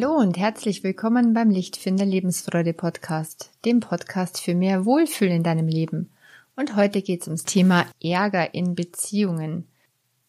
[0.00, 5.66] Hallo und herzlich willkommen beim Lichtfinder Lebensfreude Podcast, dem Podcast für mehr Wohlfühl in deinem
[5.66, 6.12] Leben.
[6.54, 9.66] Und heute geht es ums Thema Ärger in Beziehungen.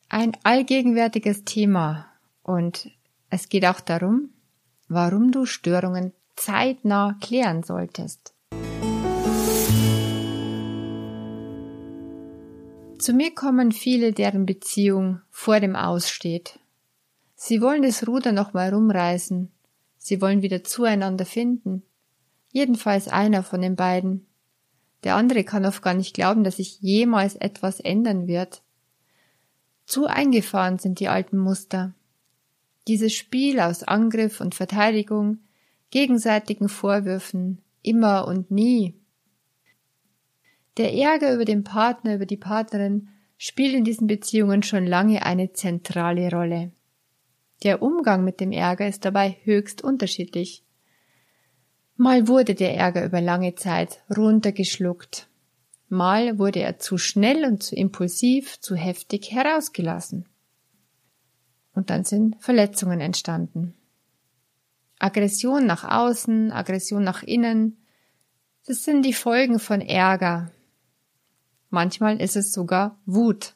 [0.09, 2.07] Ein allgegenwärtiges Thema
[2.41, 2.89] und
[3.29, 4.29] es geht auch darum,
[4.87, 8.33] warum du Störungen zeitnah klären solltest.
[12.97, 16.57] Zu mir kommen viele, deren Beziehung vor dem Aussteht.
[17.35, 19.51] Sie wollen das Ruder nochmal rumreißen.
[19.99, 21.83] Sie wollen wieder zueinander finden.
[22.51, 24.25] Jedenfalls einer von den beiden.
[25.03, 28.63] Der andere kann oft gar nicht glauben, dass sich jemals etwas ändern wird.
[29.85, 31.93] Zu eingefahren sind die alten Muster.
[32.87, 35.37] Dieses Spiel aus Angriff und Verteidigung,
[35.91, 38.99] gegenseitigen Vorwürfen, immer und nie,
[40.79, 45.51] der Ärger über den Partner, über die Partnerin spielt in diesen Beziehungen schon lange eine
[45.51, 46.71] zentrale Rolle.
[47.63, 50.63] Der Umgang mit dem Ärger ist dabei höchst unterschiedlich.
[51.95, 55.27] Mal wurde der Ärger über lange Zeit runtergeschluckt,
[55.89, 60.25] mal wurde er zu schnell und zu impulsiv, zu heftig herausgelassen.
[61.73, 63.73] Und dann sind Verletzungen entstanden.
[64.97, 67.77] Aggression nach außen, Aggression nach innen,
[68.65, 70.51] das sind die Folgen von Ärger,
[71.69, 73.55] Manchmal ist es sogar Wut.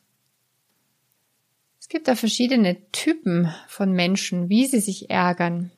[1.93, 5.69] Es gibt da verschiedene Typen von Menschen, wie sie sich ärgern.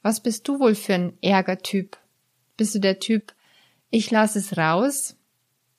[0.00, 1.96] Was bist du wohl für ein Ärgertyp?
[2.56, 3.34] Bist du der Typ,
[3.90, 5.16] ich lasse es raus?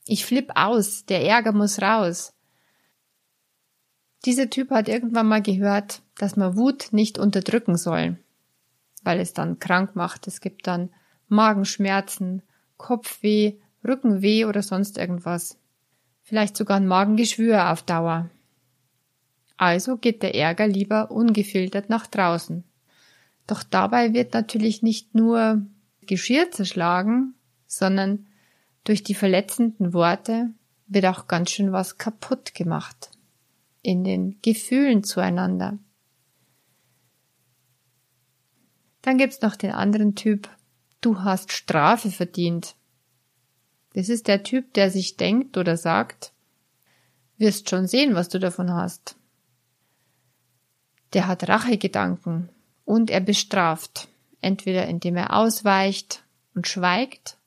[0.05, 2.33] Ich flipp aus, der Ärger muss raus.
[4.25, 8.17] Dieser Typ hat irgendwann mal gehört, dass man Wut nicht unterdrücken soll,
[9.03, 10.27] weil es dann krank macht.
[10.27, 10.89] Es gibt dann
[11.30, 12.42] Magenschmerzen,
[12.75, 13.53] Kopfweh,
[13.88, 15.58] Rückenweh oder sonst irgendwas
[16.23, 18.30] vielleicht sogar ein Magengeschwür auf Dauer.
[19.61, 22.64] Also geht der Ärger lieber ungefiltert nach draußen.
[23.45, 25.64] Doch dabei wird natürlich nicht nur
[26.02, 27.36] Geschirr zerschlagen,
[27.67, 28.26] sondern
[28.86, 30.50] durch die verletzenden Worte
[30.88, 33.11] wird auch ganz schön was kaputt gemacht.
[33.83, 35.77] In den Gefühlen zueinander.
[39.04, 40.50] Dann gibt's noch den anderen Typ,
[41.02, 42.76] du hast Strafe verdient.
[43.94, 46.33] Das ist der Typ, der sich denkt oder sagt,
[47.38, 49.17] wirst schon sehen, was du davon hast.
[51.14, 52.49] Der hat Rachegedanken
[52.86, 54.08] und er bestraft,
[54.42, 56.23] entweder indem er ausweicht
[56.55, 57.38] und schweigt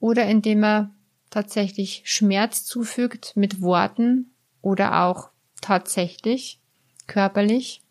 [0.00, 0.90] oder indem er
[1.30, 6.58] tatsächlich Schmerz zufügt mit Worten oder auch tatsächlich
[7.06, 7.82] körperlich,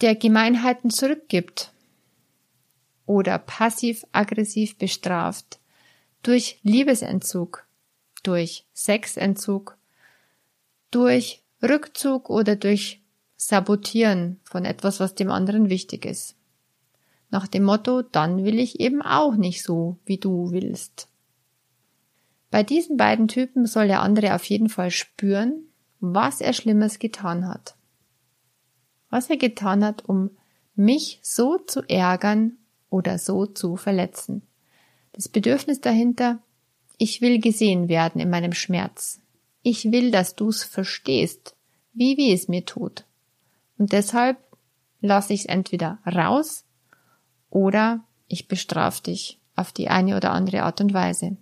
[0.00, 1.72] der Gemeinheiten zurückgibt
[3.06, 5.58] oder passiv-aggressiv bestraft
[6.22, 7.66] durch Liebesentzug,
[8.22, 9.76] durch Sexentzug,
[10.90, 13.00] durch Rückzug oder durch
[13.36, 16.36] Sabotieren von etwas, was dem anderen wichtig ist.
[17.30, 21.08] Nach dem Motto, dann will ich eben auch nicht so, wie du willst.
[22.50, 25.64] Bei diesen beiden Typen soll der andere auf jeden Fall spüren,
[25.98, 27.74] was er Schlimmes getan hat.
[29.10, 30.30] Was er getan hat, um
[30.76, 32.58] mich so zu ärgern
[32.90, 34.42] oder so zu verletzen.
[35.12, 36.38] Das Bedürfnis dahinter,
[36.98, 39.20] ich will gesehen werden in meinem Schmerz.
[39.62, 41.53] Ich will, dass du's verstehst,
[41.94, 43.04] wie weh es mir tut.
[43.78, 44.38] Und deshalb
[45.00, 46.64] lasse ich es entweder raus
[47.50, 51.36] oder ich bestrafe dich auf die eine oder andere Art und Weise.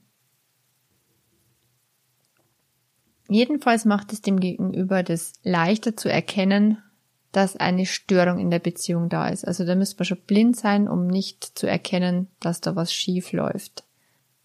[3.28, 6.82] Jedenfalls macht es dem Gegenüber das leichter zu erkennen,
[7.30, 9.46] dass eine Störung in der Beziehung da ist.
[9.46, 13.32] Also da müsste man schon blind sein, um nicht zu erkennen, dass da was schief
[13.32, 13.84] läuft.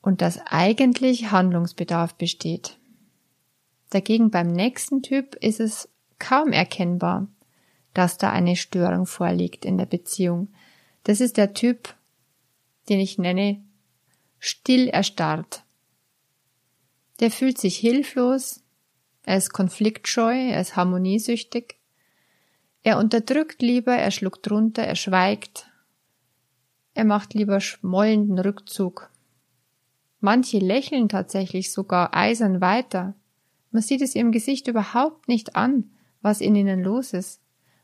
[0.01, 2.77] Und dass eigentlich Handlungsbedarf besteht.
[3.89, 5.89] Dagegen beim nächsten Typ ist es
[6.19, 7.27] kaum erkennbar,
[7.93, 10.49] dass da eine Störung vorliegt in der Beziehung.
[11.03, 11.95] Das ist der Typ,
[12.89, 13.63] den ich nenne
[14.39, 15.63] still erstarrt.
[17.19, 18.63] Der fühlt sich hilflos,
[19.23, 21.77] er ist konfliktscheu, er ist harmoniesüchtig
[22.87, 25.69] er unterdrückt lieber, er schluckt runter, er schweigt.
[26.93, 29.11] Er macht lieber schmollenden Rückzug.
[30.21, 33.13] Manche lächeln tatsächlich sogar eisern weiter.
[33.71, 35.91] Man sieht es ihrem Gesicht überhaupt nicht an,
[36.27, 37.39] was in ihnen los ist,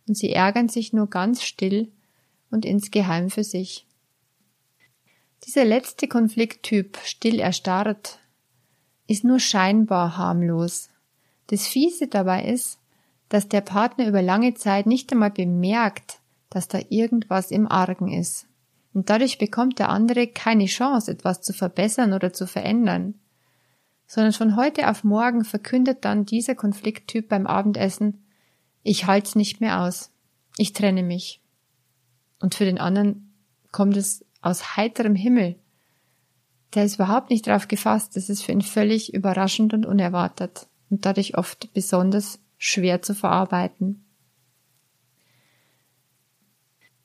[0.06, 1.92] und sie ärgern sich nur ganz still
[2.52, 3.88] und insgeheim für sich.
[5.46, 8.20] Dieser letzte Konflikttyp, still erstarrt,
[9.08, 10.90] ist nur scheinbar harmlos.
[11.48, 12.80] Das Fiese dabei ist,
[13.30, 16.20] dass der Partner über lange Zeit nicht einmal bemerkt,
[16.50, 18.46] dass da irgendwas im Argen ist.
[18.94, 23.16] Und dadurch bekommt der andere keine Chance, etwas zu verbessern oder zu verändern.
[24.06, 28.23] Sondern von heute auf morgen verkündet dann dieser Konflikttyp beim Abendessen,
[28.84, 30.12] ich halt's nicht mehr aus.
[30.58, 31.42] Ich trenne mich.
[32.40, 33.34] Und für den anderen
[33.72, 35.56] kommt es aus heiterem Himmel.
[36.74, 38.16] Der ist überhaupt nicht drauf gefasst.
[38.16, 44.06] Das ist für ihn völlig überraschend und unerwartet und dadurch oft besonders schwer zu verarbeiten.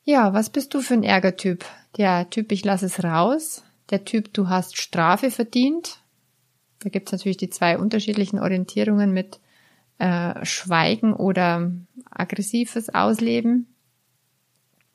[0.03, 1.65] Ja, was bist du für ein Ärgertyp?
[1.97, 3.63] Der Typ, ich lasse es raus.
[3.91, 6.01] Der Typ, du hast Strafe verdient.
[6.79, 9.39] Da gibt es natürlich die zwei unterschiedlichen Orientierungen mit
[9.99, 11.71] äh, Schweigen oder
[12.09, 13.67] aggressives Ausleben.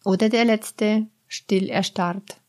[0.05, 2.41] Oder der letzte, still erstarrt.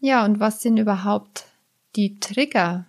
[0.00, 1.46] Ja, und was sind überhaupt
[1.94, 2.86] die Trigger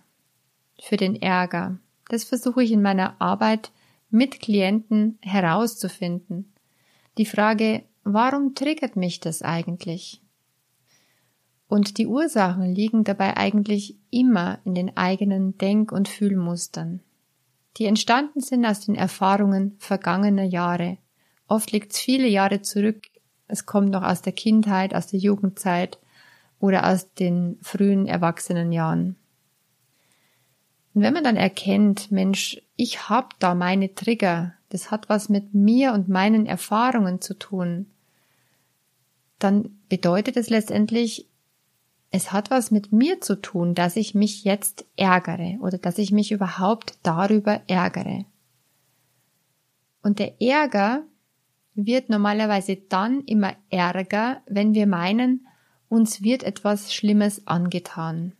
[0.80, 1.78] für den Ärger?
[2.08, 3.70] Das versuche ich in meiner Arbeit
[4.10, 6.52] mit Klienten herauszufinden.
[7.16, 10.23] Die Frage, warum triggert mich das eigentlich?
[11.68, 17.00] Und die Ursachen liegen dabei eigentlich immer in den eigenen Denk- und Fühlmustern,
[17.76, 20.98] die entstanden sind aus den Erfahrungen vergangener Jahre.
[21.48, 23.02] Oft liegt es viele Jahre zurück,
[23.48, 25.98] es kommt noch aus der Kindheit, aus der Jugendzeit
[26.60, 29.16] oder aus den frühen Erwachsenenjahren.
[30.94, 35.54] Und wenn man dann erkennt, Mensch, ich habe da meine Trigger, das hat was mit
[35.54, 37.86] mir und meinen Erfahrungen zu tun,
[39.38, 41.28] dann bedeutet es letztendlich,
[42.14, 46.12] es hat was mit mir zu tun, dass ich mich jetzt ärgere oder dass ich
[46.12, 48.24] mich überhaupt darüber ärgere.
[50.00, 51.02] Und der Ärger
[51.74, 55.48] wird normalerweise dann immer ärger, wenn wir meinen,
[55.88, 58.34] uns wird etwas Schlimmes angetan.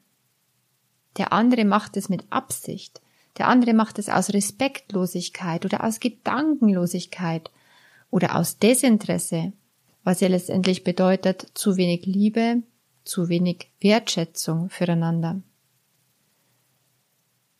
[1.17, 3.03] Der andere macht es mit Absicht.
[3.39, 7.51] Der andere macht es aus Respektlosigkeit oder aus Gedankenlosigkeit
[8.13, 9.53] oder aus Desinteresse,
[10.05, 12.63] was ja letztendlich bedeutet zu wenig Liebe,
[13.05, 15.43] zu wenig Wertschätzung füreinander.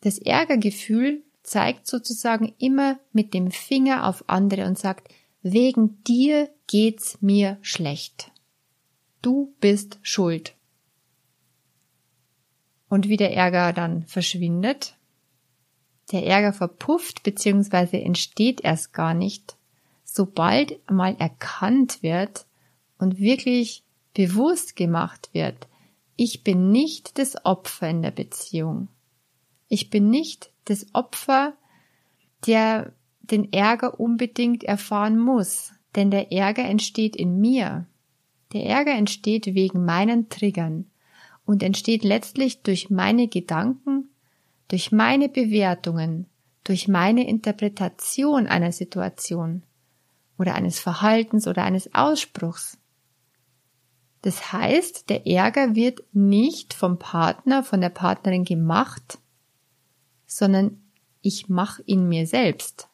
[0.01, 5.13] Das Ärgergefühl zeigt sozusagen immer mit dem Finger auf andere und sagt,
[5.43, 8.33] wegen dir geht's mir schlecht.
[9.23, 10.55] Du bist schuld.
[12.89, 14.97] Und wie der Ärger dann verschwindet,
[16.13, 18.03] der Ärger verpufft bzw.
[18.03, 19.57] entsteht erst gar nicht,
[20.05, 22.47] sobald mal erkannt wird
[22.99, 23.84] und wirklich
[24.15, 25.69] bewusst gemacht wird,
[26.17, 28.89] ich bin nicht das Opfer in der Beziehung.
[29.69, 31.55] Ich bin nicht das Opfer,
[32.47, 37.87] der den Ärger unbedingt erfahren muss, denn der Ärger entsteht in mir.
[38.53, 40.87] Der Ärger entsteht wegen meinen Triggern
[41.45, 44.11] und entsteht letztlich durch meine Gedanken,
[44.69, 46.27] durch meine Bewertungen,
[46.63, 49.63] durch meine Interpretation einer Situation
[50.39, 52.79] oder eines Verhaltens oder eines Ausspruchs.
[54.25, 59.19] Das heißt, der Ärger wird nicht vom Partner, von der Partnerin gemacht,
[60.27, 60.83] sondern
[61.21, 62.89] ich mache ihn mir selbst.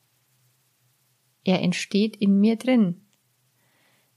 [1.45, 3.03] Er entsteht in mir drin.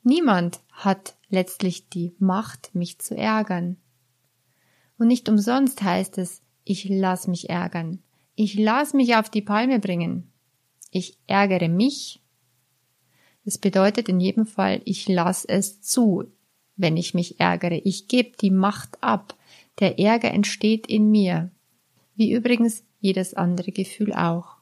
[0.01, 3.77] Niemand hat letztlich die Macht, mich zu ärgern.
[4.97, 8.01] Und nicht umsonst heißt es, ich lass mich ärgern.
[8.33, 10.31] Ich lass mich auf die Palme bringen.
[10.89, 12.23] Ich ärgere mich.
[13.45, 16.33] Das bedeutet in jedem Fall, ich lass es zu
[16.75, 17.79] wenn ich mich ärgere.
[17.83, 19.35] Ich gebe die Macht ab.
[19.79, 21.51] Der Ärger entsteht in mir.
[22.15, 24.57] Wie übrigens jedes andere Gefühl auch.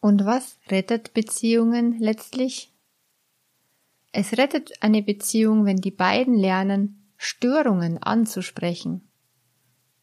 [0.00, 2.72] Und was rettet Beziehungen letztlich?
[4.12, 9.02] Es rettet eine Beziehung, wenn die beiden lernen, Störungen anzusprechen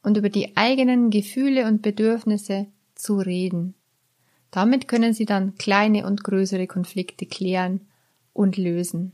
[0.03, 3.73] und über die eigenen Gefühle und Bedürfnisse zu reden.
[4.51, 7.87] Damit können sie dann kleine und größere Konflikte klären
[8.31, 9.13] und lösen.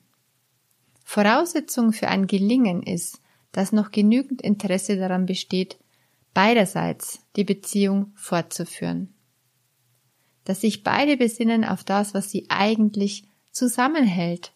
[1.14, 3.20] Voraussetzung für ein Gelingen ist,
[3.52, 5.78] dass noch genügend Interesse daran besteht,
[6.34, 9.14] beiderseits die Beziehung fortzuführen.
[10.46, 14.54] Dass sich beide besinnen auf das, was sie eigentlich zusammenhält,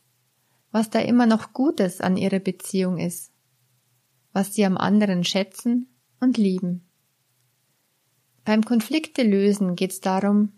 [0.71, 3.33] was da immer noch Gutes an ihrer Beziehung ist,
[4.31, 5.89] was sie am anderen schätzen
[6.21, 6.87] und lieben.
[8.45, 10.53] Beim Konflikte lösen geht es darum,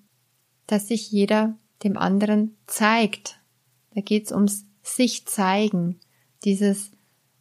[0.68, 3.40] dass sich jeder dem anderen zeigt.
[3.96, 6.00] Da geht es ums sich zeigen,
[6.44, 6.92] dieses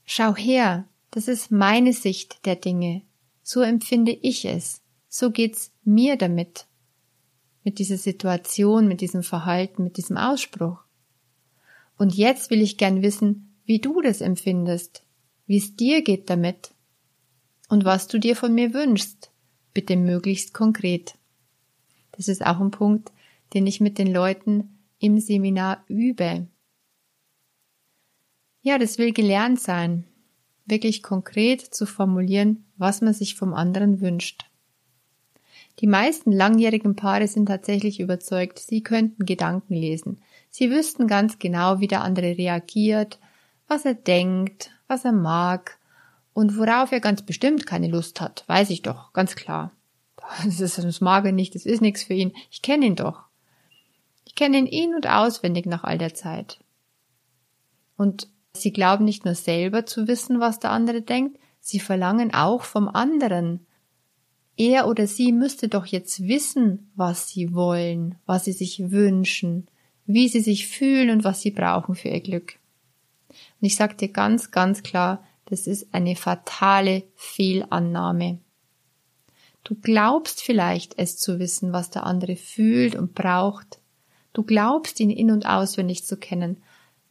[0.04, 3.02] Schau her, das ist meine Sicht der Dinge,
[3.42, 6.66] so empfinde ich es, so geht's mir damit,
[7.64, 10.84] mit dieser Situation, mit diesem Verhalten, mit diesem Ausspruch.
[11.98, 15.02] Und jetzt will ich gern wissen, wie du das empfindest,
[15.46, 16.74] wie es dir geht damit
[17.68, 19.30] und was du dir von mir wünschst,
[19.74, 21.16] bitte möglichst konkret.
[22.12, 23.12] Das ist auch ein Punkt,
[23.54, 26.46] den ich mit den Leuten im Seminar übe.
[28.66, 30.02] Ja, das will gelernt sein,
[30.64, 34.46] wirklich konkret zu formulieren, was man sich vom anderen wünscht.
[35.78, 40.20] Die meisten langjährigen Paare sind tatsächlich überzeugt, sie könnten Gedanken lesen.
[40.50, 43.20] Sie wüssten ganz genau, wie der andere reagiert,
[43.68, 45.78] was er denkt, was er mag
[46.32, 49.70] und worauf er ganz bestimmt keine Lust hat, weiß ich doch, ganz klar.
[50.44, 52.32] Das, ist, das mag er nicht, das ist nichts für ihn.
[52.50, 53.26] Ich kenne ihn doch.
[54.24, 56.58] Ich kenne ihn in- und auswendig nach all der Zeit.
[57.96, 58.26] Und
[58.62, 62.88] sie glauben nicht nur selber zu wissen, was der andere denkt, sie verlangen auch vom
[62.88, 63.66] anderen.
[64.56, 69.68] Er oder sie müsste doch jetzt wissen, was sie wollen, was sie sich wünschen,
[70.06, 72.58] wie sie sich fühlen und was sie brauchen für ihr Glück.
[73.28, 78.38] Und ich sage dir ganz, ganz klar, das ist eine fatale Fehlannahme.
[79.62, 83.80] Du glaubst vielleicht es zu wissen, was der andere fühlt und braucht.
[84.32, 86.62] Du glaubst ihn in und auswendig zu kennen.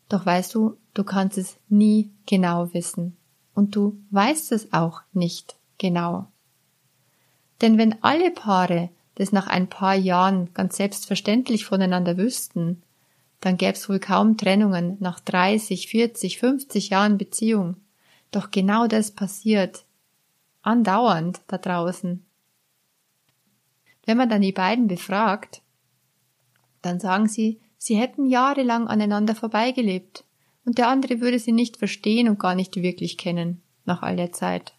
[0.10, 3.18] Doch weißt du, du kannst es nie genau wissen.
[3.54, 6.28] Und du weißt es auch nicht genau.
[7.62, 12.84] Denn wenn alle Paare das nach ein paar Jahren ganz selbstverständlich voneinander wüssten,
[13.40, 17.78] dann gäbe es wohl kaum Trennungen nach 30, 40, 50 Jahren Beziehung.
[18.32, 19.86] Doch genau das passiert
[20.62, 22.26] andauernd da draußen.
[24.06, 25.62] Wenn man dann die beiden befragt,
[26.82, 30.24] dann sagen sie, sie hätten jahrelang aneinander vorbeigelebt
[30.66, 34.32] und der andere würde sie nicht verstehen und gar nicht wirklich kennen, nach all der
[34.32, 34.74] Zeit.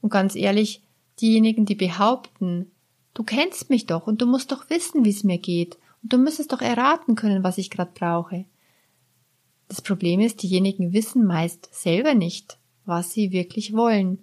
[0.00, 0.82] Und ganz ehrlich,
[1.20, 2.72] diejenigen, die behaupten,
[3.14, 6.18] du kennst mich doch und du musst doch wissen, wie es mir geht und du
[6.18, 8.46] müsstest doch erraten können, was ich gerade brauche.
[9.68, 14.18] Das Problem ist, diejenigen wissen meist selber nicht, was sie wirklich wollen.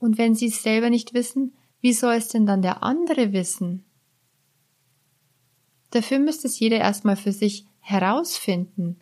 [0.00, 3.84] Und wenn sie es selber nicht wissen, wie soll es denn dann der andere wissen?
[5.92, 8.98] Dafür müsste es jeder erstmal für sich herausfinden,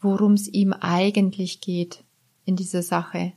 [0.00, 2.04] worum es ihm eigentlich geht
[2.44, 3.32] in dieser Sache.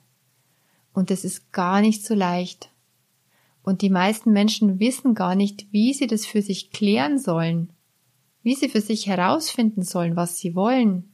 [0.93, 2.71] Und es ist gar nicht so leicht.
[3.63, 7.71] Und die meisten Menschen wissen gar nicht, wie sie das für sich klären sollen,
[8.43, 11.09] wie sie für sich herausfinden sollen, was sie wollen.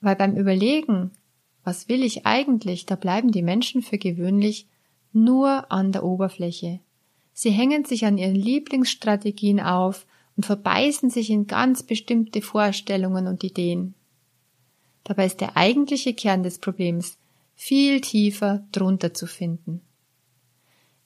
[0.00, 1.10] Weil beim Überlegen,
[1.64, 4.68] was will ich eigentlich, da bleiben die Menschen für gewöhnlich
[5.12, 6.80] nur an der Oberfläche.
[7.34, 13.44] Sie hängen sich an ihren Lieblingsstrategien auf und verbeißen sich in ganz bestimmte Vorstellungen und
[13.44, 13.94] Ideen.
[15.04, 17.18] Dabei ist der eigentliche Kern des Problems
[17.54, 19.80] viel tiefer drunter zu finden.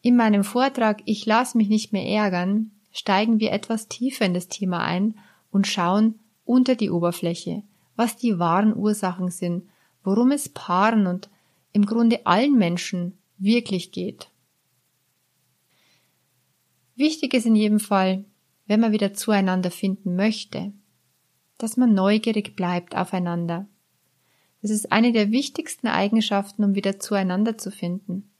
[0.01, 4.49] In meinem Vortrag Ich lass mich nicht mehr ärgern steigen wir etwas tiefer in das
[4.49, 5.15] Thema ein
[5.51, 7.63] und schauen unter die Oberfläche,
[7.97, 9.69] was die wahren Ursachen sind,
[10.03, 11.29] worum es Paaren und
[11.73, 14.31] im Grunde allen Menschen wirklich geht.
[16.97, 18.25] Wichtig ist in jedem Fall,
[18.69, 20.73] wenn man wieder zueinander finden möchte,
[21.57, 23.67] dass man neugierig bleibt aufeinander.
[24.63, 28.31] Das ist eine der wichtigsten Eigenschaften, um wieder zueinander zu finden.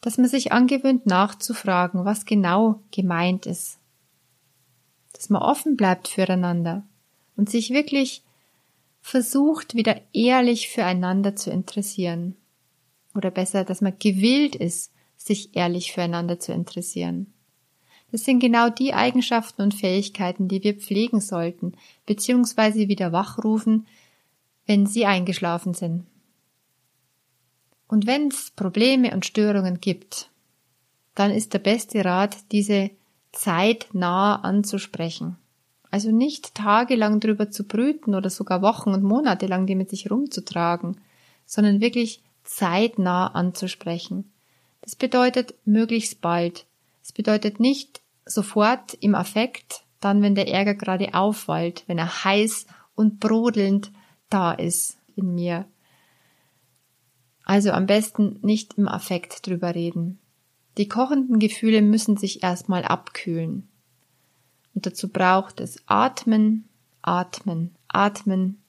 [0.00, 3.78] Dass man sich angewöhnt nachzufragen, was genau gemeint ist.
[5.12, 6.84] Dass man offen bleibt füreinander
[7.36, 8.24] und sich wirklich
[9.00, 12.36] versucht, wieder ehrlich füreinander zu interessieren
[13.14, 17.32] oder besser, dass man gewillt ist, sich ehrlich füreinander zu interessieren.
[18.12, 21.72] Das sind genau die Eigenschaften und Fähigkeiten, die wir pflegen sollten,
[22.06, 23.86] beziehungsweise wieder wachrufen,
[24.66, 26.06] wenn sie eingeschlafen sind.
[27.88, 30.30] Und wenn es Probleme und Störungen gibt,
[31.14, 32.90] dann ist der beste Rat, diese
[33.32, 35.36] zeitnah anzusprechen.
[35.90, 40.10] Also nicht tagelang drüber zu brüten oder sogar Wochen und Monate lang die mit sich
[40.10, 41.00] rumzutragen,
[41.46, 44.30] sondern wirklich zeitnah anzusprechen.
[44.80, 46.66] Das bedeutet möglichst bald.
[47.06, 52.66] Es bedeutet nicht sofort im Affekt, dann wenn der Ärger gerade aufwallt, wenn er heiß
[52.96, 53.92] und brodelnd
[54.28, 55.66] da ist in mir.
[57.44, 60.18] Also am besten nicht im Affekt drüber reden.
[60.78, 63.68] Die kochenden Gefühle müssen sich erstmal abkühlen.
[64.74, 66.68] Und dazu braucht es Atmen,
[67.02, 68.64] Atmen, Atmen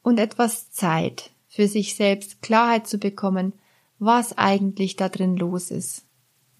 [0.00, 3.52] und etwas Zeit, für sich selbst Klarheit zu bekommen,
[3.98, 6.06] was eigentlich da drin los ist,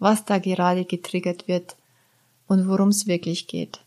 [0.02, 1.76] was da gerade getriggert wird
[2.48, 3.84] und worum es wirklich geht.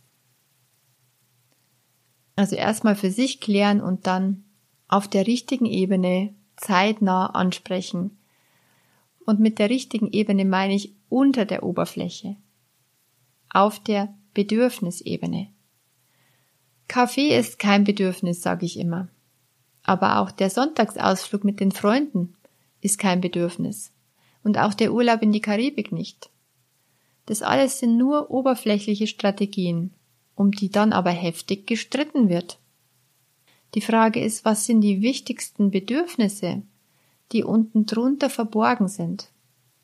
[2.38, 4.46] Also erstmal für sich klären und dann
[4.88, 8.18] auf der richtigen Ebene zeitnah ansprechen.
[9.26, 12.38] Und mit der richtigen Ebene meine ich unter der Oberfläche.
[13.50, 15.50] Auf der Bedürfnisebene.
[16.88, 19.10] Kaffee ist kein Bedürfnis, sage ich immer.
[19.84, 22.36] Aber auch der Sonntagsausflug mit den Freunden
[22.82, 23.92] ist kein Bedürfnis.
[24.46, 26.30] Und auch der Urlaub in die Karibik nicht.
[27.26, 29.92] Das alles sind nur oberflächliche Strategien,
[30.36, 32.60] um die dann aber heftig gestritten wird.
[33.74, 36.62] Die Frage ist, was sind die wichtigsten Bedürfnisse,
[37.34, 39.28] die unten drunter verborgen sind?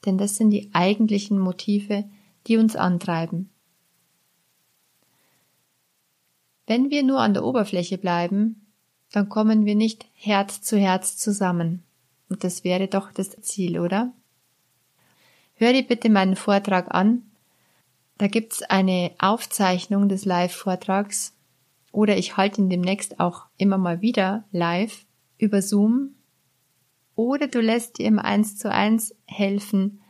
[0.05, 2.05] denn das sind die eigentlichen Motive,
[2.47, 3.49] die uns antreiben.
[6.67, 8.67] Wenn wir nur an der Oberfläche bleiben,
[9.11, 11.83] dann kommen wir nicht Herz zu Herz zusammen.
[12.29, 14.13] Und das wäre doch das Ziel, oder?
[15.61, 17.21] Hör dir bitte meinen Vortrag an.
[18.17, 21.37] Da gibt's eine Aufzeichnung des Live-Vortrags
[21.91, 25.05] oder ich halte ihn demnächst auch immer mal wieder live
[25.37, 26.15] über Zoom.
[27.13, 30.01] Oder du lässt dir im Eins zu eins helfen,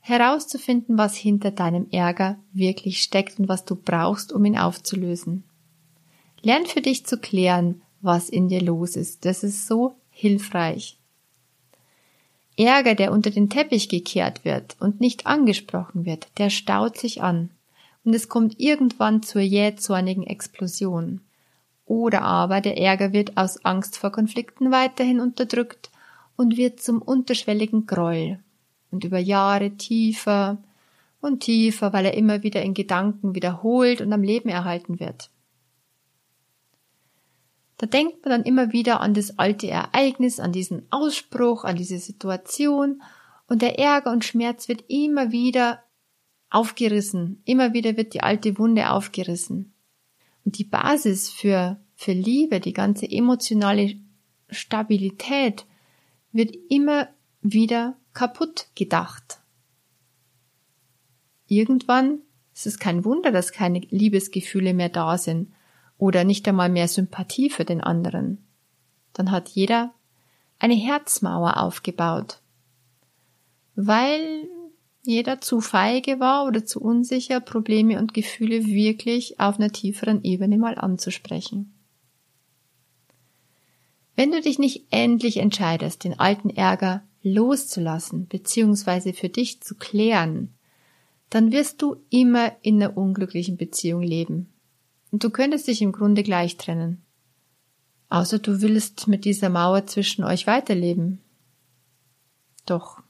[0.00, 5.44] herauszufinden, was hinter deinem Ärger wirklich steckt und was du brauchst, um ihn aufzulösen.
[6.42, 9.24] Lern für dich zu klären, was in dir los ist.
[9.24, 10.98] Das ist so hilfreich.
[12.58, 17.50] Ärger, der unter den Teppich gekehrt wird und nicht angesprochen wird, der staut sich an.
[18.04, 21.20] Und es kommt irgendwann zur jähzornigen Explosion.
[21.84, 25.90] Oder aber der Ärger wird aus Angst vor Konflikten weiterhin unterdrückt
[26.36, 28.38] und wird zum unterschwelligen Groll
[28.90, 30.58] und über Jahre tiefer
[31.20, 35.30] und tiefer, weil er immer wieder in Gedanken wiederholt und am Leben erhalten wird.
[37.78, 41.98] Da denkt man dann immer wieder an das alte Ereignis, an diesen Ausspruch, an diese
[41.98, 43.02] Situation
[43.48, 45.82] und der Ärger und Schmerz wird immer wieder
[46.50, 49.74] aufgerissen, immer wieder wird die alte Wunde aufgerissen.
[50.44, 53.96] Und die Basis für, für Liebe, die ganze emotionale
[54.48, 55.66] Stabilität
[56.32, 57.08] wird immer
[57.42, 59.40] wieder kaputt gedacht.
[61.46, 62.20] Irgendwann
[62.54, 65.52] ist es kein Wunder, dass keine Liebesgefühle mehr da sind
[65.98, 68.44] oder nicht einmal mehr Sympathie für den anderen.
[69.12, 69.92] Dann hat jeder
[70.58, 72.40] eine Herzmauer aufgebaut,
[73.74, 74.48] weil
[75.02, 80.58] jeder zu feige war oder zu unsicher, Probleme und Gefühle wirklich auf einer tieferen Ebene
[80.58, 81.72] mal anzusprechen.
[84.16, 89.12] Wenn du dich nicht endlich entscheidest, den alten Ärger loszulassen bzw.
[89.12, 90.54] für dich zu klären,
[91.30, 94.52] dann wirst du immer in einer unglücklichen Beziehung leben.
[95.16, 97.02] Und du könntest dich im Grunde gleich trennen.
[98.10, 101.22] Außer du willst mit dieser Mauer zwischen euch weiterleben.
[102.66, 103.00] Doch,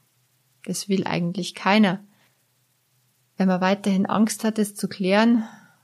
[0.63, 2.01] das will eigentlich keiner.
[3.35, 5.43] Wenn man weiterhin Angst hat, es zu klären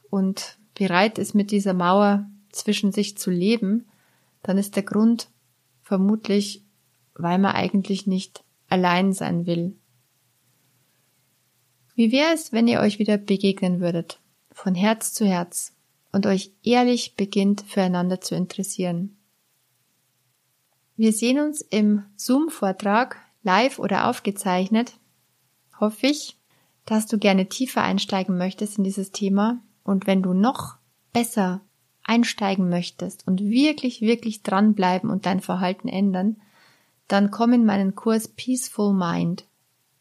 [0.09, 3.85] und bereit ist, mit dieser Mauer zwischen sich zu leben,
[4.43, 5.27] dann ist der Grund
[5.81, 6.63] vermutlich
[7.15, 9.75] weil man eigentlich nicht allein sein will.
[11.95, 14.21] Wie wäre es, wenn ihr euch wieder begegnen würdet,
[14.53, 15.73] von Herz zu Herz,
[16.13, 19.17] und euch ehrlich beginnt füreinander zu interessieren?
[20.95, 24.93] Wir sehen uns im Zoom-Vortrag, live oder aufgezeichnet,
[25.79, 26.37] hoffe ich,
[26.85, 30.77] dass du gerne tiefer einsteigen möchtest in dieses Thema und wenn du noch
[31.11, 31.61] besser
[32.03, 36.37] einsteigen möchtest und wirklich, wirklich dranbleiben und dein Verhalten ändern,
[37.07, 39.45] dann komm in meinen Kurs Peaceful Mind.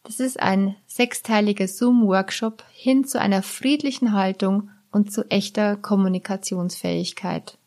[0.02, 7.58] Das ist ein sechsteiliger Zoom-Workshop hin zu einer friedlichen Haltung und zu echter Kommunikationsfähigkeit.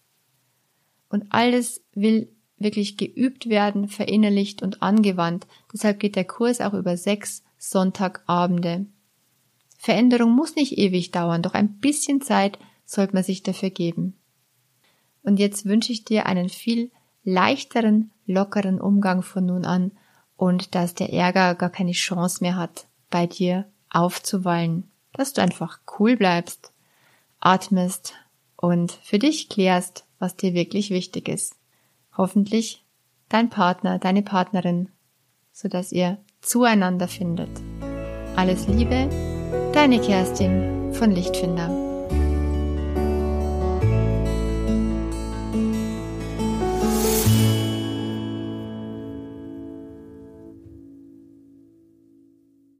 [1.09, 5.45] Und alles will wirklich geübt werden, verinnerlicht und angewandt.
[5.73, 8.85] Deshalb geht der Kurs auch über sechs Sonntagabende.
[9.77, 14.15] Veränderung muss nicht ewig dauern, doch ein bisschen Zeit sollte man sich dafür geben.
[15.23, 16.91] Und jetzt wünsche ich dir einen viel
[17.23, 19.91] leichteren, lockeren Umgang von nun an
[20.37, 25.79] und dass der Ärger gar keine Chance mehr hat, bei dir aufzuwallen, dass du einfach
[25.99, 26.71] cool bleibst,
[27.45, 28.13] atmest
[28.57, 31.55] und für dich klärst, was dir wirklich wichtig ist.
[32.17, 32.83] Hoffentlich
[33.29, 34.89] dein Partner, deine Partnerin,
[35.51, 37.49] so dass ihr zueinander findet.
[38.35, 39.09] Alles Liebe,
[39.73, 41.84] deine Kerstin von Lichtfinder.